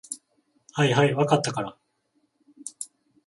[0.73, 1.77] はいはい、分かったから。